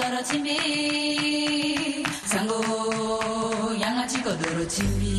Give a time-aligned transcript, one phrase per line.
[0.00, 0.58] dorotimi
[2.32, 2.58] sango
[3.82, 5.14] yanga chiko dorotimi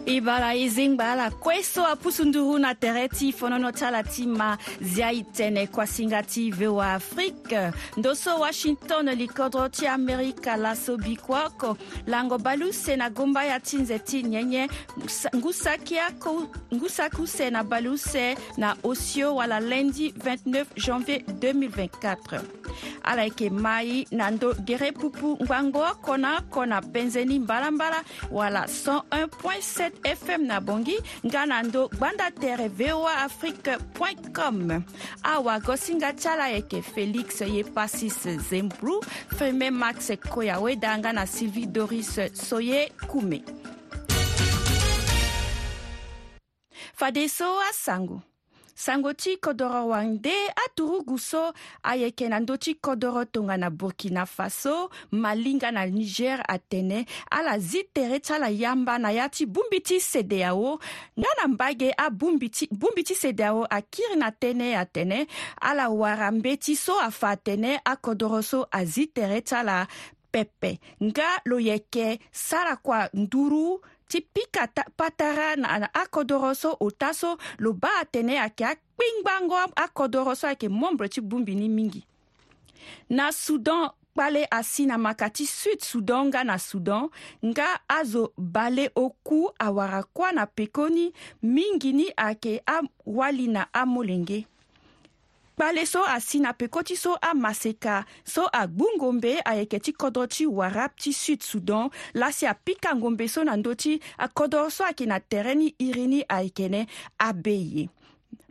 [0.08, 5.66] e bara e zegny mbala koeso aposondoroana tere ty fonanao tsara ty mazia i tene
[5.66, 11.76] koa singa ty voa afrique ndoso washington likodro ty amerika laso bikuako
[12.06, 14.68] lango balu sena gomba ya ty nze ty nyenye
[15.36, 22.40] ngusaky ako ngusaky sena balu se na osio wala lundi 29 janvier 2024
[23.04, 28.02] ala yeke ma e na ndö gere pupu ngbango oko na oko na penzeni mbalambala
[28.30, 34.82] wala 101.7 fm na bongi nga na ndö gbanda tere voa afrique point com
[35.22, 38.18] awagosinga tiala yeke félix ye pasis
[38.50, 39.02] zembru
[39.38, 43.42] ferme max koya weda nga na sylvie doris so ye kume
[46.94, 48.22] fadeso asango
[48.78, 50.34] sango ti kodro wande
[50.64, 51.42] aturu gu so
[51.90, 54.76] ayeke na ndö ti kodro tongana burkina faso
[55.10, 56.98] malinga na niger atene
[57.38, 60.70] ala zi tere ti ala yamba na ya ti bongbi ti cdao
[61.18, 62.64] nga na mbage abongbi ti,
[63.06, 65.18] ti cdao akiri na tënë atene
[65.68, 69.90] ala wara mbe ti so afa atene akodro so azi tere ti ala
[70.30, 76.76] pepe nga lo yeke sara kua nduru ti pika ta, patara na, na akodoro so
[76.80, 81.68] o ta so lo ba atene ayeke akpingbango akodoro so ayeke mombre ti gbumbi ni
[81.68, 82.02] mingi
[83.10, 87.06] na sudan kpale asi na maka ti sud sudan nga na sudan
[87.44, 91.12] nga azo bale oku awara kuâ na pekoni
[91.44, 94.48] mingi ni ayeke awali na amolenge
[95.58, 100.46] kpale so asi na pekoti so amase ka so agbungo mbe ayeke ti kodro ti
[100.46, 105.18] wara ti sud sudan lasi apikango mbe so na ndö ti akodro so ayeke na
[105.20, 106.86] tere ni iri ni ayeke ne
[107.18, 107.88] abe ye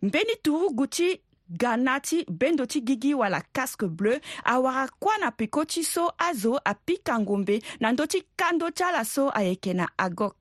[0.03, 1.15] mbeni turugu ti
[1.49, 6.59] ghana ti bendo ti gigi wala casque bleu awara kuâ na peko ti so azo
[6.65, 10.35] apikango mbe na ndö ti kando ti ala so ayeke na agok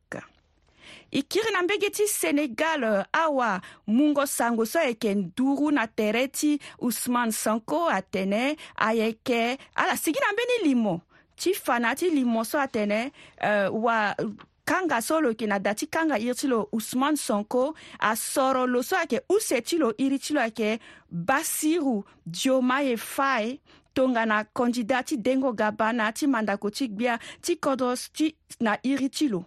[1.13, 6.61] e kiri na mbege ti senegal awa mungo sango so ayeke nduru na tere ti
[6.79, 11.01] usman sanko atene ayeke ala sigi na mbeni limo
[11.37, 14.15] ti fa na ti limo so atene uh, wa
[14.65, 18.83] kanga so lo yeke na da ti kanga iri ti lo usman sonko asoro lo
[18.83, 20.79] so ayeke use ti lo iri ti lo ayeke
[21.11, 23.61] basiru diomaye fae
[23.95, 29.29] tongana kandida ti dengo gabana ti mandako ti gbia ti kodros ti na iri ti
[29.29, 29.45] lo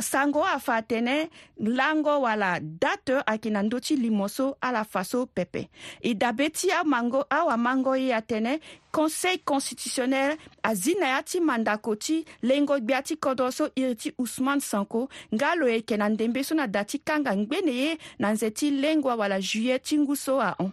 [0.00, 1.16] sango afa atene
[1.58, 5.62] lango wala date ayeke na ndö ti li so ala fa so pepe
[6.00, 8.60] e dabe ti amango awamango ye atene
[8.92, 10.30] conseil constitutionnel
[10.62, 15.08] azi na ya ti mandako ti lengo gbia ti kodro so iri ti ousmane sanko
[15.34, 18.70] nga lo yeke na ndembe so na da ti kanga ngbene ye na nze ti
[18.70, 20.72] lengo wala juillet ti ngu so ahon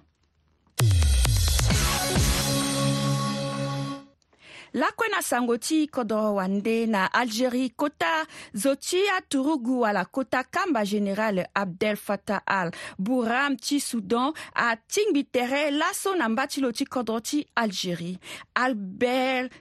[4.74, 10.84] lakue na sango ti kodro wande na algérie kota zo ti aturugu ala kota kamba
[10.84, 16.86] général abdel fatah al buram ti soudan atingbi tere laso na mba ti lo ti
[16.86, 18.18] kodro ti algérie
[18.56, 19.52] albert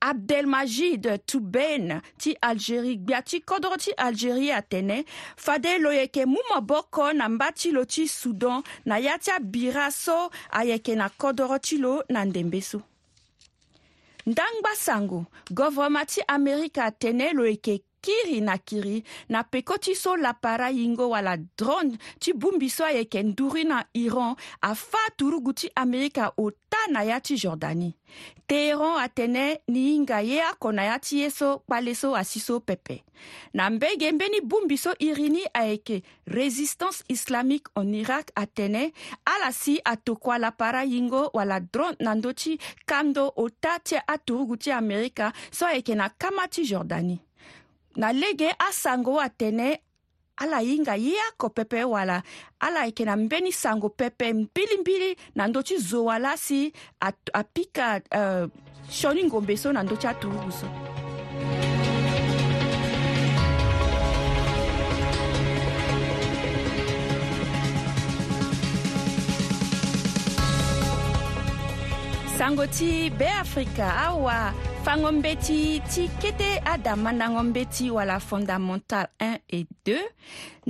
[0.00, 5.04] abdelmajid touben ti algérie gbia ti kodro ti algérie atene
[5.36, 9.88] fade lo yeke mu moboko na mba ti lo ti soudan na ya ti abira
[9.90, 12.82] so ayeke na kodro ti lo na ndembe so
[14.30, 15.20] ndangba sango
[15.58, 21.38] gọvọmati amerika tene lo eke kiri na kiri na peko ti so lapara hingo wala
[21.58, 27.20] drone ti bongbi so ayeke nduri na iran afâ turugu ti amerika ota na ya
[27.22, 27.94] ti jordanie
[28.50, 32.58] teheran atene ni hinga ye oko na ya ti ye so kpale so asi so
[32.60, 33.04] pepe
[33.54, 38.92] na mbege mbeni bongbi so iri ni ayeke résistance islamique en irak atene
[39.24, 44.70] ala si atokua lapara hingo wala drone na ndö ti kando ota ti aturugu ti
[44.74, 47.20] amerika so ayeke na kama ti jordanie
[47.96, 49.80] na lege asango atene
[50.36, 52.22] ala hinga ye oko pepe wala
[52.60, 56.72] ala yeke na mbeni sango pepe mbilimbili na ndö ti zo wala si
[57.32, 58.48] apika uh,
[58.88, 60.66] sioni ngombe so na ndö ti aturugu so
[72.40, 75.56] sango ti beafrika awa fangonbe ti
[75.88, 79.96] ti kete adama nangonbe ti wala fondamental 1 et 2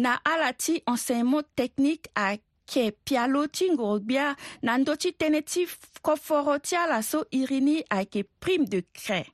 [0.05, 4.27] na ala ti enseignement technique ayeke pia lo ti ngoro gbia
[4.63, 5.65] na ndö ti tënë ti
[6.05, 9.25] koforo ti ala so iri ni ayeke prime de crain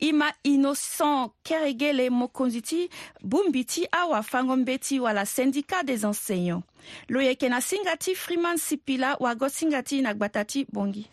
[0.00, 2.80] i ma innocent kerege le mokonzi ti
[3.22, 4.56] bongbi ti awafango
[4.86, 6.64] ti wala syndicat des enseignants
[7.08, 11.06] lo yeke na singa ti freeman sipila wago singa ti na gbata ti bongi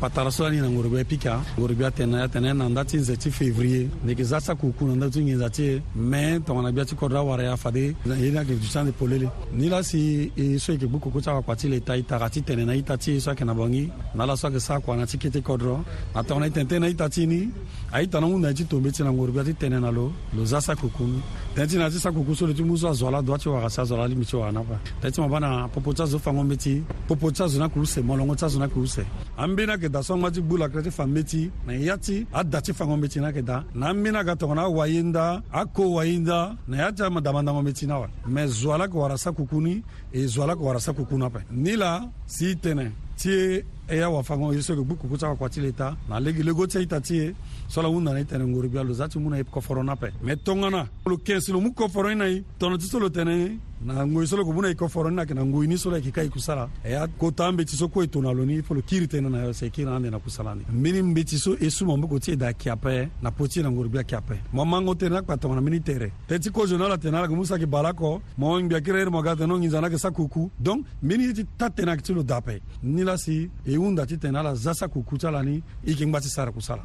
[0.00, 4.40] pataraswani na ngorobia pika ngorobia tene ya tene nanda ti nze ti février neke za
[4.40, 7.94] sa kuku nanda ti ngenza ti e me tonganabia ti kodra wara ya fade ye
[8.04, 11.68] ni ayeke dusan polele ni la si e so yeke gbu koko ti awakpa ti
[11.68, 14.24] le ta ita ka ti tene na ita ti ye so ayeke na bongi na
[14.24, 15.80] ala so ayeke sâ kua na ti kete kodro
[16.14, 17.48] na tongana e tene tënë na ita ti ni
[17.90, 20.60] aita na hunda ye ti tombe ti na ngorobia ti tene na lo lo za
[20.60, 21.22] sa kuku ni
[21.56, 23.40] tënë ti na yâ ti sa kuku so lo ti mu so azwa ala doit
[23.40, 25.94] ti wara si azwa ala limi ti wara na kua tënë ti mabâ na popo
[25.96, 29.00] ti azo fango mbe ti popo ti azo na kuruse molongo ti azo na kuruse
[29.36, 32.42] ambeni ayeke ke da sɔngɔ ti gbula kɛrɛti fan bɛ ti na ya ti a
[32.42, 35.42] da ti fangɔ bɛ ti na ke da na mina ka tɔgɔ na wayi nda
[35.50, 38.42] a ko wayi nda na ya ti ma dama dama bɛ ti na wa mɛ
[38.48, 43.28] zuala ko warasa kukuni e zuala ko warasa kukuna pɛ ni la si tɛnɛ ti
[43.30, 46.66] ye eya wafa ngo ye soki gbuku kutsaka kua ti le ta na legi lego
[46.66, 47.34] ti aita ti ye
[47.68, 49.82] so la hunda na e tene ngori bia lo za ti mu na e koforo
[49.82, 52.98] na ape me tongana lo kensi lo mu koforo ni na e tono ti so
[52.98, 55.44] lo tene na ngoi so lo yeke bu na e koforo ni na yeke na
[55.44, 58.44] ngoi ni so lo yeke ka e kusala e kota ambeti so kue tongana lo
[58.44, 61.02] ni fo lo kiri tënë na yose e kiri na ande na kusala ni mbeni
[61.02, 63.70] mbeti so e su mamboko ti e da yeke ape na po ti e na
[63.70, 66.74] ngori bia yeke ape mo mango tene ni akpa tongana mbeni tere te ti kozo
[66.76, 69.36] ni ala tene ala yeke mu saki bala oko mo ngbi akiri airi mo ga
[69.36, 72.22] tene onginza ni ayeke sa kuku donc mbeni ye ti ta tene ayeke ti lo
[72.22, 75.42] da ape ni la si e hunda ti tene ala za sa kuku ti ala
[75.42, 76.82] ni e yeke ngba ti sara kusala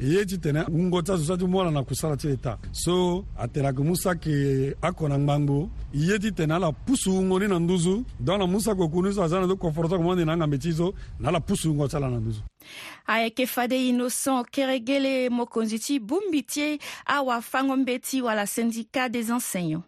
[0.00, 2.36] e ye ti tene hungo ti azo so ti mu ala na kusala ti e
[2.38, 7.10] ta so atene ayeke mu sake oko na ngbangbô e ye ti tene ala pusu
[7.12, 9.88] hungo ni na nduzu don ala mu sako ku ni so aza na zo konforo
[9.88, 12.18] so ayeke mu ande na angambe ti so na ala pusu hungo ti ala na
[12.22, 12.40] nduzu
[13.06, 19.28] ayeke fade innocent kere gele mokonzi ti bongbi ti awafango mbe ti wala syndicat des
[19.32, 19.82] enseignants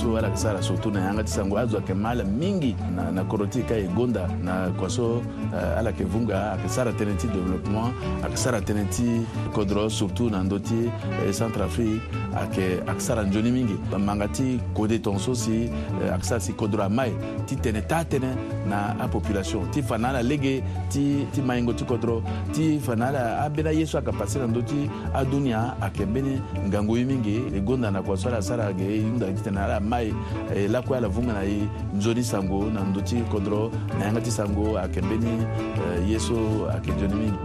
[0.00, 2.74] so ala yeke sara so to na yanga ti sango azo ayeke ma ala mingi
[2.94, 5.18] na, na koro ti e ka e gonda na kua so
[5.52, 7.90] uh, ala yeke vunga ayeke sara tënë ti développement
[8.22, 10.86] ayeke sara tënë ti kodro surtout na ndö ti
[11.26, 12.02] eh, centre afrique
[12.36, 15.66] ayeke ayeke sara nzoni mingi manga ti kodé tongaso si
[16.02, 17.12] euh, ayeke sara si kodro amae
[17.46, 20.60] ti tene taa tënë na apopulation ti fa na ala lege
[20.92, 22.20] ti, ti mahingo ti kodro
[22.52, 24.86] ti fa na ala abeda ye so ayeke pase na ndö ti
[25.16, 26.36] adunia ayeke mbeni
[26.68, 29.64] ngangu ye mingi e gonda na kua so ala sara ge hunda ti tene eh,
[29.64, 30.12] ala ma e
[30.56, 31.64] e lakue ala vunga na ye
[31.96, 36.68] nzoni sango na ndö ti kodro na yanga ti sango ayeke mbeni eh, ye so
[36.72, 37.36] ayeke nzoni mingi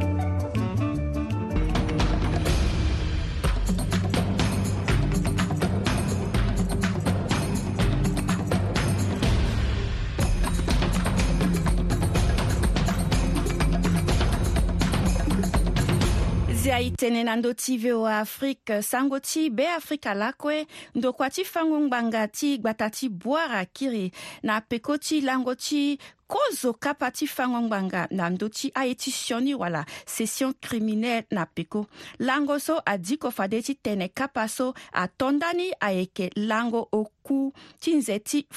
[17.03, 20.57] tene na ndö ti voa afrique sango ti beafrika lakue
[20.95, 24.07] ndokua ti fango ngbanga ti gbata ti bwara kiri
[24.47, 25.81] na peko ti lango ti
[26.27, 31.85] kozo kapa ti fangongbanga na ndö ti aye ti sioni wala session criminel na peko
[32.19, 38.47] lango so adiko fade ti tene kapa so atondani ayeke lango oku ti nze ti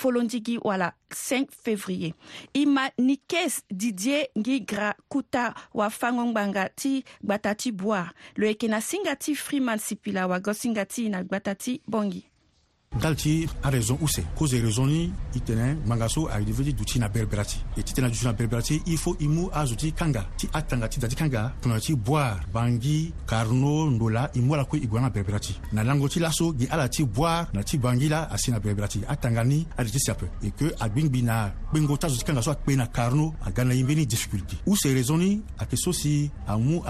[0.00, 2.14] folondigi wala 5 février
[2.54, 8.80] e ma nikes didier ngi gra kuta wafangongbanga ti gbata ti boire lo yeke na
[8.80, 12.29] singa ti freeman sipila wago singa ti na gbata ti bongi
[12.98, 17.08] dal ti raison ou c'est cause raisonni raison ni i tene manga so ayeke na
[17.08, 19.64] berberati ti e na faut imou a
[19.94, 24.66] kanga ti atanga ti da kanga pour ti boire bangi carno nola imou la ala
[24.84, 26.20] igwana berberati na ti
[26.58, 29.98] gi ala ti boire na ti bangi la atangani, na berberati atanga ni ayeke ti
[30.00, 30.24] siape
[30.58, 32.40] que agbingbi na bina ti kanga
[32.74, 35.92] na carno c'est use raison ni ayeke so
[36.44, 36.80] a amu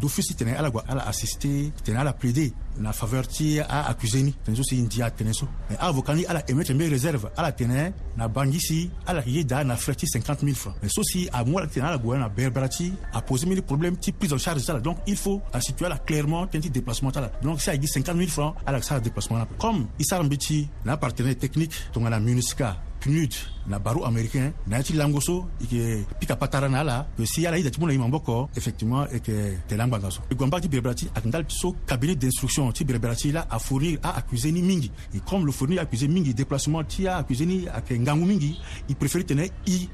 [0.00, 2.48] d'office ti ala gua ala assiste tene ala plaider
[2.78, 6.40] na faveur ti aaccuse ni tene so si ndia tënë so me avocat ni ala
[6.48, 9.96] eme tene mbe réserve ala tene na bangi si ala yeke ye da na frais
[9.96, 12.92] ti 50 000 francs me so si amû ala tene ala gue na berbera ti
[13.12, 16.46] apose mini problème ti prise en charge ti ala donc il faut asitue ala clairement
[16.46, 19.00] tënë ti déplacement ti ala donc si ayeke gi 50 000 francs ala yeke sara
[19.00, 22.68] déplacement ni ape comme i sara mbi ti na partenaire technique tongana munisca
[23.02, 23.34] PNUD
[23.66, 27.44] na baro américain na ti lango so e yeke pika pa tara na ala si
[27.46, 30.34] ala i da ti mû na e maboko effectivement e yeke tene angbanga so e
[30.36, 33.98] gue ambâ ti berebera ti ayeke ndali so cabinet d'instruction ti berebera ti la afournir
[34.04, 38.26] aaccusé ni mingi e comme lo fournir accusé mingi déplacement ti aaccusé ni ayeke ngangu
[38.26, 38.56] mingi
[38.88, 39.88] e préféré tene i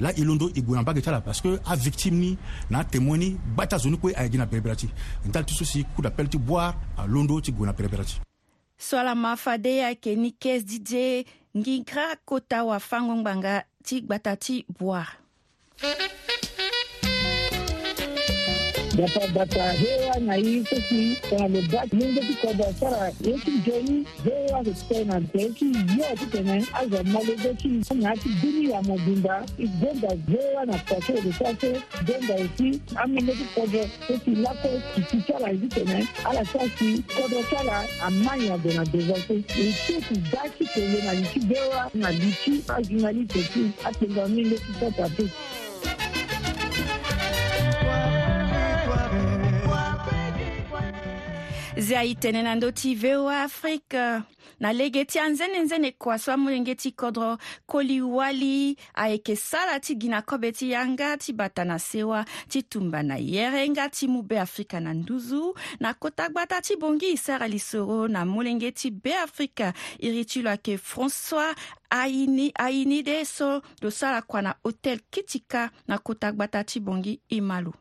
[0.00, 2.38] la e londo e gue na mbage ti ala parce que avictime ni
[2.70, 4.86] na témoin ni gbâ ti azo ni kue ayeke na ti
[5.24, 8.20] e ndali ti so si coup d'appel ti boire alondo ti gue na berebera ti
[8.78, 11.24] so ala mafade ayeke ni kese didie
[11.58, 13.54] ngi gra kota awa fangongbanga
[13.86, 15.12] ti gbata ti boara
[19.34, 26.16] data hewa na hii sisi wanalobaki mungu tikoda sara yeki joni hewa zikutena teki yo
[26.20, 33.32] tikene aza malobeki ngati duni ya mobimba igonda hewa na kwake lesase gonda esi amenge
[33.34, 40.14] tikodo esi lako kiti sara zikene ala sasi kodo sara amani ya dona devase eteki
[40.32, 45.30] daki tele na liki bewa na liki azinali teki atenga mingi tikota teki
[51.76, 54.20] zia aitene na ndö ti voa afrique
[54.60, 60.08] na lege ti anzene-nzene kua so amolenge ti kodro koli wali ayeke sara ti gi
[60.12, 64.80] na kobe ti yanga ti bata na sewa ti tumba na yerenga ti mu beafrika
[64.84, 70.24] na nduzu na kota gbata ti bongi e sara lisoro na molenge ti beafrika iri
[70.28, 71.56] ti lo ayeke françois
[71.90, 77.20] aini aini de so lo sara kua na hotel kitika na kota gbata ti bongi
[77.32, 77.72] e ma lo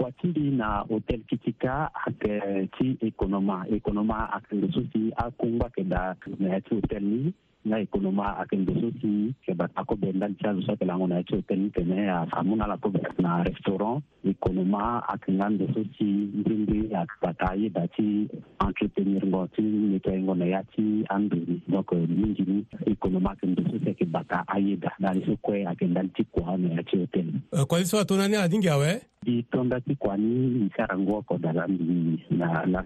[0.00, 1.90] wati mbi na hotel kitika
[2.20, 7.02] ayeke eh, ti ekonoma ekonoma ayeke ndeso si akongba yeke da na ya ti hotel
[7.02, 7.32] ni euh,
[7.68, 11.14] nga ekonoma ayeke ndeso si yeke bato akobe ndali ti azo so ayeke lango na
[11.14, 15.84] ya ti hotel ni tene amu na ala kobe na restaurant ekonoma ayeke nga ndeso
[15.98, 18.28] si ndrindri ayeke bato ayeba ti
[18.66, 23.46] entretenir ngo ti nettoyer ngo na ya ti andu ni donc mingi ni ekonoma ayeke
[23.46, 26.82] ndeso si ayeke bato ayeba na ali so kue ayeke ndali ti kua na ya
[26.82, 30.66] ti hotel ni kuali so atongana ni ala dingi awe ti kua ni tondati kɔni
[30.68, 32.82] isara ngɔ kɔdala mbi na la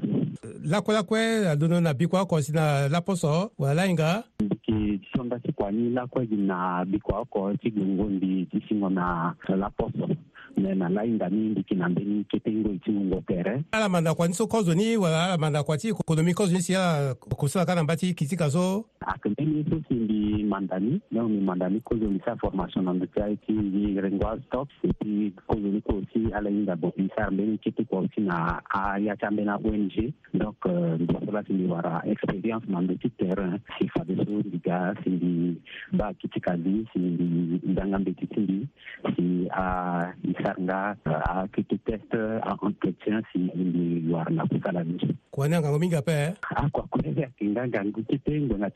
[0.65, 5.71] lakue lakue dono na bikua oko bikwa kɔ sina lapɔsɔ walala yi tonda ti kua
[5.71, 10.17] ni lakue gi na bikua oko ti gbongo mbi ti singo na lapɔsɔ
[10.61, 14.35] mɛ na la yinga ni ndiki na mbeni ketengoi ti ngɔ tere ala manda ni
[14.35, 18.37] so kɔzoni wala ala manda kwati konomi si ala kosila ka na mba ti kiti
[18.37, 23.07] ka so ake Il est qui mandani, là mandani cause de sa formation dans le
[23.07, 27.31] cas qui dit ringwal stop et puis cause de aussi à la ligne d'abord ça
[27.31, 31.71] même qui était aussi na à ya tambena ONG donc pour cela c'est une
[32.07, 35.61] expérience dans le petit terrain si fa de sous du gars si di
[35.93, 38.67] ba kitikadi si di dangam de titindi
[39.15, 44.85] si à isanga à kitu test à entretien si di war na pour ça la
[44.85, 44.97] vie.
[45.31, 46.13] Kwa nanga minga pe?
[46.13, 46.31] Eh?
[46.55, 48.71] Ah kwa kwa ya kinga gangu kitengo na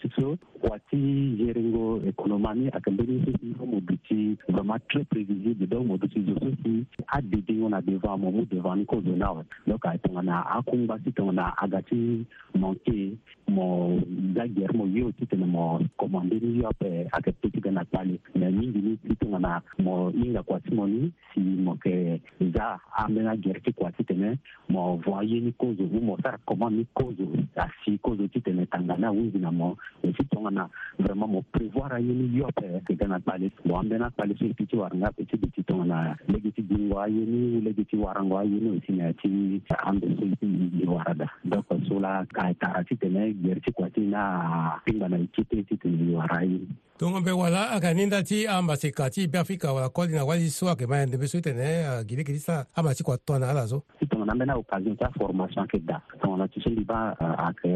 [0.62, 6.84] wati yerengo economami akan bénéficie mo biti vraiment très prévisible donc mo biti zo sosi
[7.14, 10.98] adidi on a devant mo mo devant ni ko zo nawe donc ay tongana akumba
[11.04, 12.26] si tongana agati
[12.58, 13.14] manke
[13.48, 18.50] mo dager mo yew titene mo komandeni yope ayeke ti ti ge na kpali na
[18.50, 22.20] mingi ni ti tongana mo hinga kua ti mo ni si mo yeke
[22.54, 24.38] za ambeni agere ti kua titene
[24.68, 27.24] mo voyer ni kozo mu mo sara commande ni kozo
[27.56, 32.04] asi kozo titene tanga ni awingi na mo e ti tongana vraiment mo prévoir aye
[32.12, 35.24] ni yope ayeke ga na kpali mo ambeni akpali so e ti ti waranga ape
[35.24, 38.92] ti bi ti tongana lege ti dingo aye ni lege ti warango aye ni aussi
[38.92, 43.38] na ya ti ambe so e ti wara da donc so la ka tara titene
[43.38, 46.61] DRC kwa ti na pinga na ikipe ti ti warai
[46.99, 50.87] tongombe wala akaninda ti ambasi ka ti be afrika wala kodi na wali so ayeke
[50.90, 54.52] ma ndembe so tene gidi gidi sara ambasi kua tongana ala so ti tongana ambeni
[54.59, 57.68] occasion ti aformation ayeke da tongana euh, euh, ti so mbi ba ayeke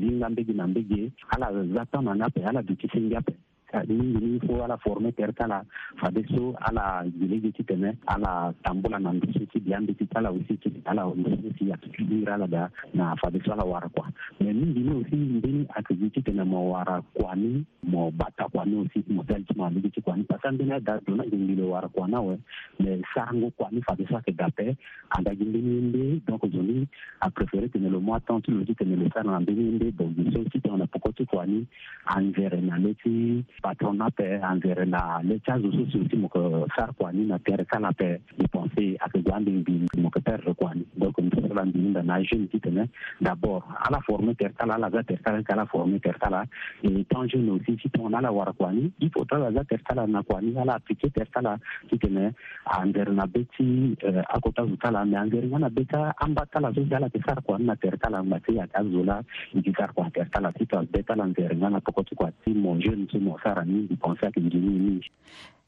[0.00, 3.34] zinga mbege na mbege ala za tongana ni ape ala duti singi ape
[3.88, 5.64] ni fo ala forme tere kala
[6.00, 12.34] fadeso ala ti tene ala tambula na ndesoti bi andeti tala osiki ala ndesoti akidira
[12.34, 14.08] ala da na fadeso ala wara kwa
[14.40, 19.22] me min bini mbeni ndeni akiditi tɛmɛ mo wara kuani mo bata kwani osi mo
[19.24, 22.38] telti mo aligiti kwani pasa ndeni da dona jengile wara kwana we
[22.78, 24.74] me sango kwani fadeso ake dapɛ
[25.18, 26.86] anda jengini nde donc zoni
[27.70, 30.16] tene lo tene temps ti lo ti tene lo sara le sana ndeni nde donc
[30.16, 31.66] jeso ti tene na pokoti kwani
[32.04, 37.26] anvere na leti patrona tɛ an zɛrɛ la le cas usu susi mɔgɔ sar kuani
[37.26, 41.54] na tɛrɛ kala tɛ dépense a ke gwandi bin mɔgɔ tɛrɛ kuani donc n tɛrɛ
[41.54, 42.88] la bin da na jeune qui tɛmɛ
[43.20, 46.44] d'abord ala forme tɛrɛ kala la za tɛrɛ kala kala forme tɛrɛ kala
[46.82, 50.06] et tant jeune aussi si tɔn ala wara kuani il faut tala za tɛrɛ kala
[50.06, 51.56] na kuani ala appliquer tɛrɛ kala
[51.88, 52.32] qui tɛmɛ
[52.80, 53.96] an zɛrɛ na beti
[54.30, 57.18] a kota zu kala mais an zɛrɛ ngana beta an ba kala zo dala tɛ
[57.28, 59.20] sar kuani na tɛrɛ kala ma te a ka zo la
[59.54, 62.54] i ki sar kuani tɛrɛ kala si tɔ bɛɛ kala n zɛrɛ ngana pɔkɔti kuati
[62.54, 65.10] mon jeune si mon hasara nyingi kwa mfano injini nyingi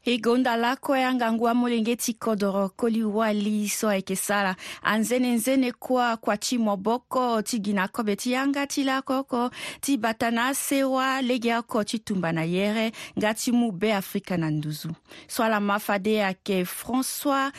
[0.05, 6.37] igunda lako yangangua mulenge ti kodro koliwa li so ayeke sara anzene nzene kuâ kua
[6.37, 11.21] ti moboko ti gi na kobe ti yanga ti lako oko ti bata na asewa
[11.21, 14.89] lege oko ti tumba na yere nga ti mu be afrika na nduzu
[15.27, 17.51] so ala mafade ayeke françois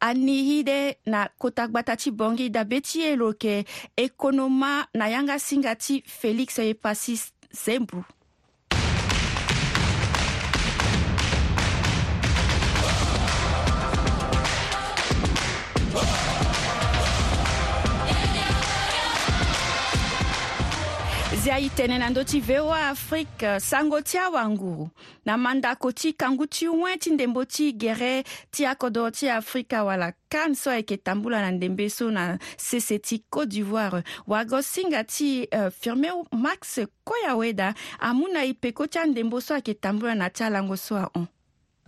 [0.00, 3.64] anihide na kota gbata ti bongi dabe ti e lo yeke
[3.96, 8.04] ekonoma na yanga singa ti félix ye pasi zembru
[21.42, 24.88] izay itenena ndö ti voa afrique sango ti awanguru
[25.24, 30.12] na mandako ti kangu ti wen ti ndembo ti gere ti akodro ti afrika awala
[30.28, 35.70] kane so ayeke tambula na ndembe so na sese ti côte d'ivoire wagosinga ti uh,
[35.82, 40.76] firmé max koyaweda amû na e peko ti andembo so ayeke tambula na ti alango
[40.76, 41.26] so ahon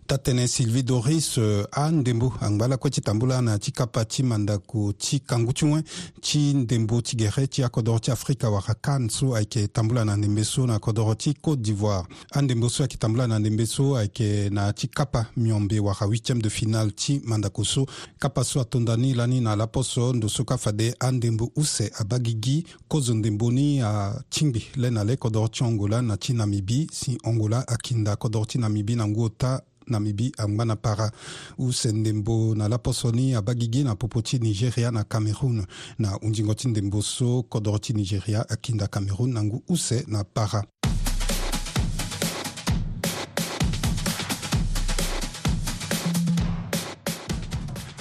[0.06, 4.22] ta tënɛ sylvie doris euh, a ndembo angba lakue ti tambula na ti kapa ti
[4.22, 5.82] mandako ti kangu ti wen
[6.20, 10.44] ti ndembo ti gere ti akodro ti afrika wara kan so ayeke tambula na ndembe
[10.44, 14.72] so na kodro ti côte d'ivoire andembo so ayeke tambula na ndembe so ayeke na
[14.72, 17.86] ti kapa miombe wara huitième de finale ti mandako so
[18.18, 22.66] kapa so atondani lani na lapo so ndo so kafa de andembo use abagi gi
[22.88, 27.64] kozo ndembo ni atingbi le na le kodro ti ongola na ti namibi si ongola
[27.68, 31.10] akinda kodro ti namibi na ngu ota namibi angba na para
[31.58, 35.66] use ndembo na laposo ni abagi gi na popo ti nigeria na cameroun
[35.98, 40.64] na hunzingo ti ndembo so kodro ti nigeria akinda cameroun na ngu use na para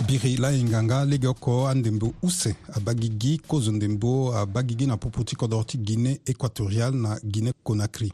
[0.07, 5.23] biri la yinganga lege oko andembo use abagi gi kozo ndembo abagi gi na popo
[5.23, 8.11] ti kodro ti guinée équatoriale na guinée conakry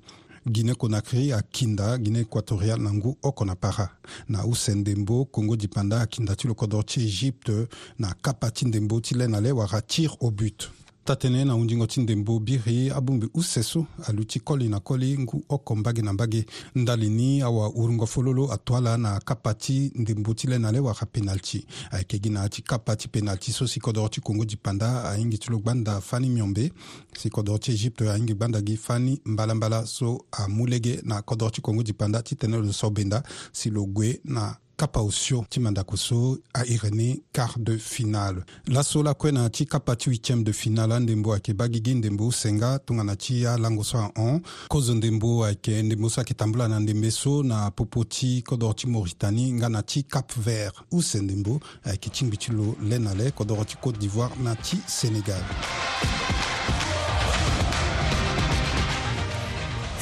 [0.48, 3.90] guinée conakry akinda guinée équatoriale na ngu oko na para
[4.28, 7.52] na use ndembo congo dipanda akinda ti loko doro ti égypte
[8.00, 10.72] na kapa ti ndembo ti lê na lê wara tir au but
[11.10, 15.18] ta tënë na hunzingo ti ndembo biri abungbi use so alu ti koli na koli
[15.20, 20.34] ngu oko mbage na mbage ndali ni awaoringo fololo atwa la na kapa ti ndembo
[20.34, 24.06] ti le na le wara penalti ayeke gi na ti kapa ti penalti so sikodro
[24.10, 26.70] ti kongo dipanda ahingi ti lo gbanda fani miombe
[27.18, 31.82] sikodro ti égypte ahingi gbanda gi fani mbalambala so amu lege na kodro ti kongo
[31.84, 33.24] dipanda ti tënë lo so benda
[33.54, 39.32] si lo gue na kapa sio ti mandako so airene quart de finale laso lakue
[39.32, 43.46] na ti kapa ti huitième de finale andembo ayeke ba gigi ndembo senga tongana ti
[43.46, 48.04] alango so ahon kozo ndembo ayeke ndembo so ayeke tambula na ndembe so na popo
[48.04, 52.76] ti kodro ti mauritanie nga na ti cap vert use ndembo ayeke tingbi ti lo
[52.82, 55.44] le na le kodro ti côte d'ivoire na ti sénégal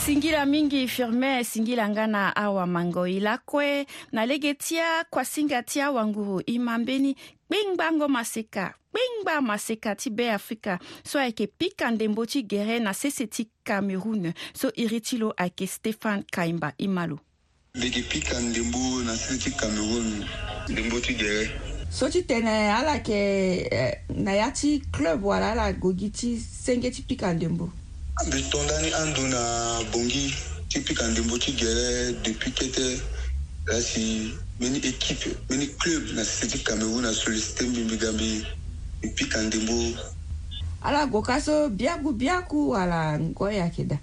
[0.08, 7.14] singila mingi firmin esingilanga na awamangoi lakue na lege ti akuasinga ti awanguru e mambeni
[7.48, 13.48] kpengbango maseka kpengba maseka ti beafrika so ayeke pika ndembo ti gere na sese ti
[13.64, 17.20] cameroun so iri ti lo ayeke stéphane kaimba i ma lo
[17.74, 20.24] lege pika ndembo na sese ti cameroun
[20.70, 21.50] ndembo ti gere
[21.90, 26.92] so ti tene ala yeke eh, na ya ti club wala ala gogi ti senge
[26.92, 27.70] ti pika ndembo
[28.26, 29.42] mbi tondani andu na
[29.94, 30.34] bongi
[30.70, 33.02] ti pika ndembo ti gere depuis kete
[33.66, 38.42] la si mbeni équipe mbeni club na sese ti cameroun asollicité mbi mbi ga mbi
[39.00, 39.78] mbi pika ndembo
[40.84, 43.98] ala go ka so biaku biaku ala ngoi ayeke da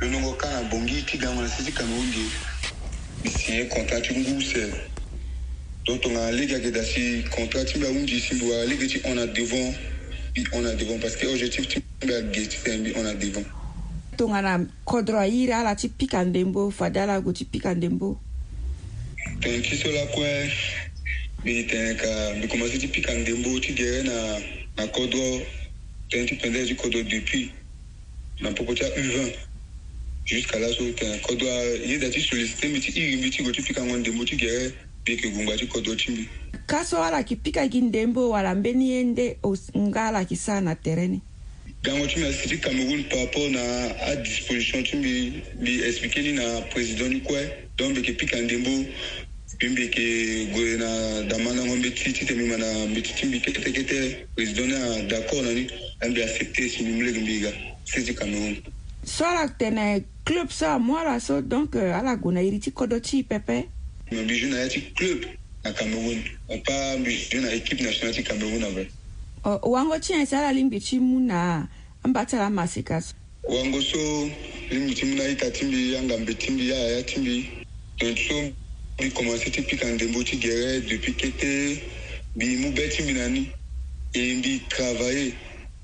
[0.00, 2.24] lo nongo ka na bongi ti gango na sese ti cameroun ge
[3.20, 4.90] mbi signé contrat ti ngu sere
[5.86, 8.98] don tongana lege ayeke da si contrat ti mbi ahunzi si mbi wa lege ti
[9.04, 9.74] on a devant
[10.30, 13.46] mbi on a devant parce que objectif ti nga geti fɛn bi ɔna devant
[14.18, 18.18] tongana kodro airi ala ti pika ndembo fade ala go ti pika ndembo
[19.40, 20.30] tongana ti so lakue
[21.42, 24.16] mbi tene ka mbi commencé ti pika ndembo ti gere na
[24.76, 25.22] na kodro
[26.10, 27.50] tene ti pendere ti kodro depuis
[28.42, 29.34] na popo ti a20
[30.26, 31.46] jusqu'à là so tene kodro
[31.86, 34.74] ye da ti sollicité mbi ti iri mbi ti go ti pikango ndembo ti gere
[35.02, 36.24] mbi yeke gungba ti kodro ti mbi
[36.66, 39.26] ka so ala yeke pika gi ndembo wala mbeni ye nde
[39.88, 41.20] nga ala yeke sara na terrain ni
[41.82, 43.62] gango ti mbi asiti cameroun par rapport na
[44.10, 45.12] adisposition ti mbi
[45.60, 47.42] mbi explike ni na président ni kue
[47.76, 48.70] don mbi yeke pika ndembo
[49.54, 50.04] mbi mbi yeke
[50.52, 50.90] gue na
[51.30, 53.98] dama lango mbi ti titene mbi ma na mbi ti ti mbi kete kete
[54.34, 55.64] président ni adaccord euh, na ni
[56.04, 57.52] ambi accepte si mbi mu lege mbi ga
[57.90, 58.54] se ti cameroun
[59.14, 59.84] so ala tene
[60.28, 63.66] club so amû ala so donc ala gue na iri ti kodro ti pepe
[64.12, 65.24] mbi ju na ya ti club
[65.64, 66.18] na cameroun
[66.54, 68.86] apa mbi ju na équipe nationale ti cameroun avre
[69.44, 71.68] wango tshina tsala limbi tshimuna
[72.04, 73.14] ambatsala masika so
[73.48, 73.98] wango so
[74.70, 77.48] limbi tshimuna ita timbi yanga mbi timbi ya ya timbi
[77.98, 78.52] donc so
[78.98, 81.82] bi commencé ti pika ndembo ti gere depuis kete
[82.36, 83.50] mbi mu be timbi na ni
[84.12, 85.32] e mbi travailler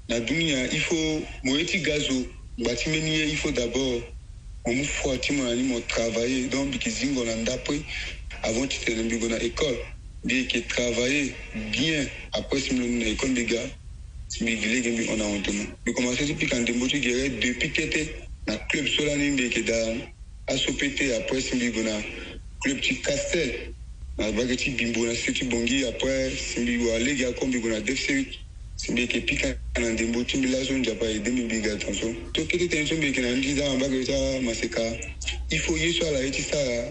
[0.08, 2.24] na dunia il faut mo ye ti ga zo
[2.60, 4.02] ngba ti mbeni ye il faut d'abord
[4.66, 7.82] mo mu foi ti mo na ni mo travailler donc mbi ki zingo na ndapre
[8.42, 11.32] avant ti tene mbi go na école mbi yeke travaille
[11.72, 13.62] bien après si mi lo mû na école mbi ga
[14.28, 17.28] si mbi gi lege mbi hondahon to mu mbi commencé ti pika ndembo ti gere
[17.28, 18.02] depuis tëtë
[18.46, 19.78] na club so lani mbi yeke da
[20.46, 21.94] aso pete après si mbi go na
[22.62, 23.50] club ti castel
[24.18, 27.58] na vage ti bimbo na sio ti bongi après si mbi go alege oko mbi
[27.58, 28.28] go na defserik
[28.76, 31.76] si mbi yeke pika na ndembo ti mbi laso nzapa e dé mbi mbi ga
[31.76, 34.82] tonso so kete tëni so mbi yeke na ndri da na vage ti amaseka
[35.50, 36.90] i faut ye so ala ye ti sara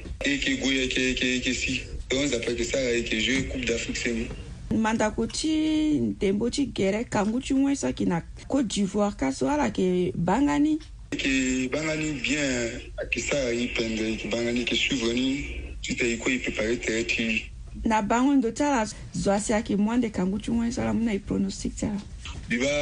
[0.25, 4.27] yeke gue yeke yeke yeke si donc nzapeke sara yeke jeu coupe d'afrique seni
[4.75, 5.49] mandako ti
[5.99, 10.13] ndembo ti gere kangu ti ŋue so yeke na côte d'ivoire ka so ala yeke
[10.15, 10.79] banga ni
[11.11, 12.69] yeke banga ni bien
[13.01, 15.45] ayeke sara ye pende yeke banga ni yeke suivre ni
[15.81, 17.49] ti tene ye kue e prépare tere ti
[17.85, 20.93] na bango ndo ti ala zo asi ayeke moi nde kangu ti ŋue so ala
[20.93, 21.97] mû na e pronostic ti ala
[22.47, 22.73] mbi ba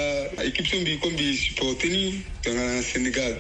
[0.46, 3.38] équipe so mbi kue mbi supporte ni tongana na sénégal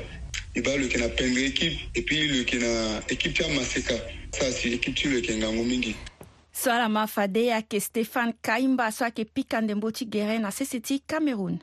[0.55, 3.93] i b'a loke na pendre équipe et puis loke na équipe ti amaseka
[4.33, 5.95] so asi équipe ti loke ngangu mingi
[6.51, 11.01] so ala ma fade ayeke stéphane kaimba so ayeke pikandembo ti guérin na sese ti
[11.05, 11.59] cameroun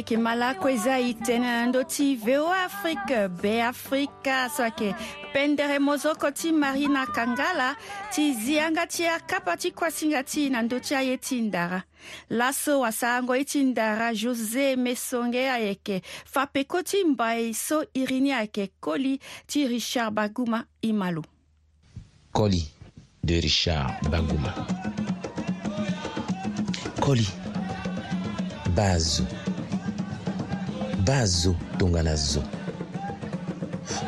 [0.00, 4.94] ayeke ma la kueza e tënë ndö ti voa afrique beafrika so ayeke
[5.34, 7.68] pendere mozoko ti mari na kanga la
[8.10, 11.82] ti zianga ti akapa ti kuasinga ti na ndö ti aye ti ndara
[12.30, 18.70] laso wasarango ye ti ndara josé mesonge ayeke fapeko ti mbai so iri ni ayeke
[18.80, 21.22] koli ti richard baguma i ma lo
[22.32, 22.64] koli
[23.22, 24.54] de richard baguma
[27.00, 27.28] koli
[28.74, 29.24] bazo
[31.00, 32.42] bazo tonga na zo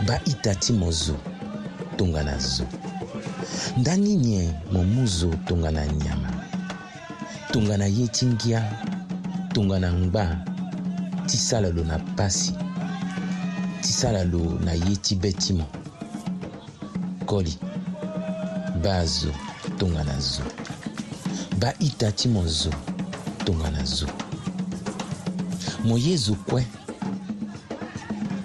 [0.07, 1.17] baita ti mo zo
[1.97, 2.65] tonga na zo
[3.79, 6.29] ndangi nye mo mu zo tonga na nyama
[7.53, 8.61] tonga na ye ti ngia
[9.55, 10.45] tonga na ngba
[11.27, 12.53] ti sala lo na pasi
[13.83, 15.67] ti sala lo na ye ti be ti mo
[17.27, 17.57] koli
[18.85, 19.31] ba zo
[19.79, 20.43] tonga na zo
[21.59, 22.71] ba ita ti mo zo
[23.45, 24.07] tonga na zo
[25.89, 26.67] mo ye zo kue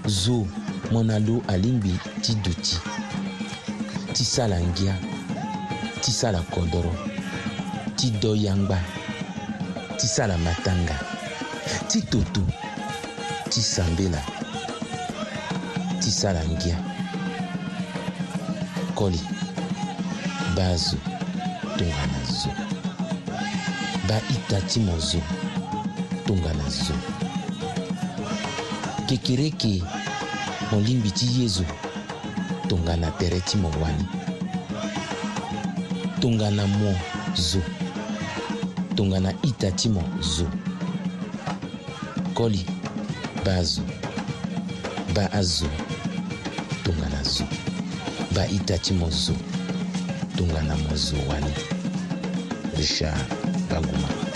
[0.08, 0.48] zo
[0.92, 2.78] mon alo alingbi ti duti
[4.14, 4.96] ti sala ngia
[6.02, 6.96] ti sala kodro
[8.00, 8.80] ti do yangba
[10.00, 10.96] ti sala matanga
[11.92, 12.40] ti toto
[13.52, 14.24] ti sambela
[16.00, 16.78] ti sala ngia
[18.96, 19.20] koli
[20.56, 20.96] ba zo
[21.76, 22.50] tongana zo
[24.08, 25.20] ba ita ti mo zo
[26.28, 26.96] tongana zo
[29.08, 29.84] kekereke
[30.72, 31.64] mo lingbi ti ye zo
[32.68, 34.06] tongana tere ti mo wani
[36.20, 36.92] tongana mo
[37.36, 37.62] zo
[38.96, 40.44] tongana ita ti mo zo
[42.36, 42.68] koli
[43.46, 43.82] ba zo
[45.16, 45.70] ba azo
[46.84, 47.46] tongana zo
[48.36, 49.34] ba ita ti mo zo
[50.36, 51.54] tongana mo zo wani
[52.76, 53.24] richard
[53.72, 54.36] baguma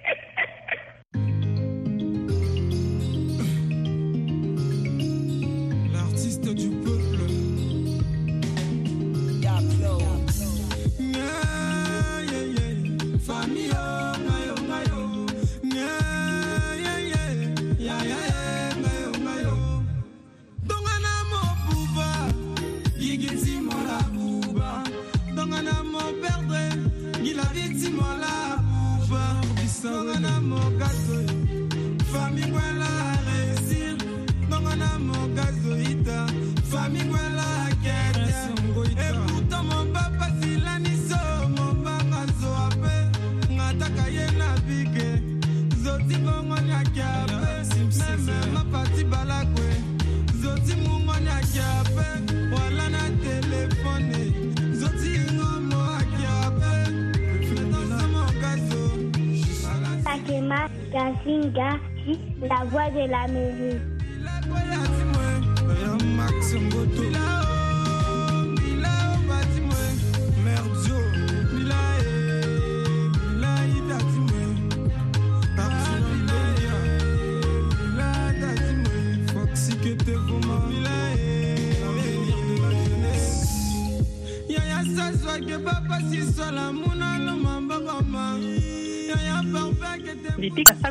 [61.53, 63.81] Garci, la voix de la l'Amérique.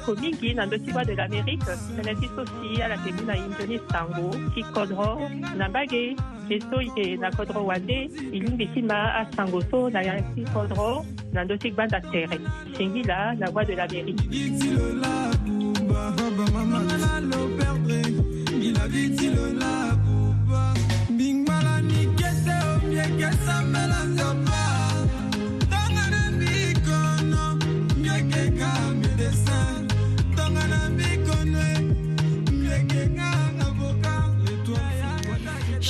[0.01, 3.25] ndako mingi na ndö ti bwa de l'amérique mene ti so si ala yeke mbi
[3.29, 5.11] na hinzo ni sango ti kodro
[5.61, 6.03] na mbage
[6.49, 7.99] ye so yeke na kodro wande
[8.35, 10.89] e lingbi ti ma asango so na yanga ti kodro
[11.37, 12.37] na ndö ti gbanda tere
[12.75, 14.25] singi la na bwa de l'amérique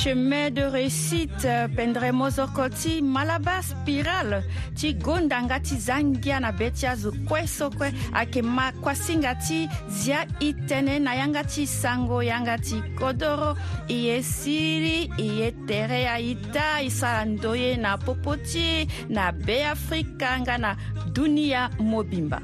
[0.03, 4.41] chemin de réussite pendremos okoti malaba spiral
[4.73, 9.35] ti gondanga ti za ngia na be ti azo kue so kue ayeke ma kuasinga
[9.45, 13.53] ti zia e tënë na yanga ti sango yanga ti kodro
[13.87, 19.29] e ye siri e ye tere aita e sara ndo ye na popo ti na
[19.45, 20.71] be afrika nga na
[21.13, 22.41] dunia mobimba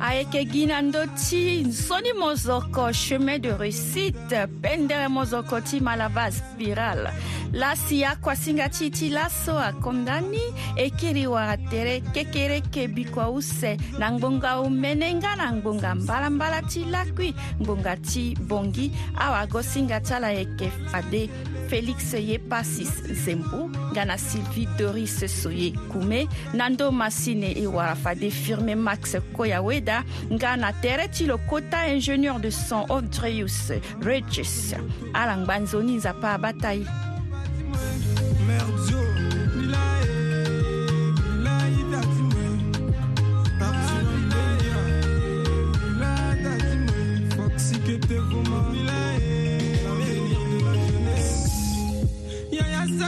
[0.00, 7.10] ayeke gi na ndö ti nzoni mozoko chemin de réussite pendere mozoko ti malava spiral
[7.52, 10.38] lasi akuasinga ti ti laso akonda ni
[10.76, 16.62] e kiri wara tere kekere kebi kua use na ngbonga omene nga na ngbonga mbalambala
[16.70, 21.26] ti lakui ngbonga ti bongi awagosinga ti ala yeke fade
[21.70, 22.90] félix ye pasis
[23.24, 30.02] zembo nga na sylvie doris soye kume na ndö masine e warafade firme max koyaweda
[30.34, 33.70] nga na tere ti lokota ingénieur de son odreus
[34.02, 34.74] regis
[35.14, 36.84] ala ngba nzoni nzapa abâ ta ye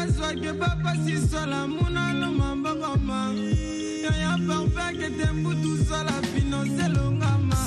[0.02, 3.18] azwaki papa sisola munano mambongoma
[4.04, 7.60] yo ya parfeke te mbutu sola pinoselongama